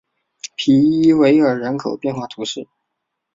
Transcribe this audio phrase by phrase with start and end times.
[0.55, 0.71] 皮
[1.03, 2.67] 伊韦尔人口变化图示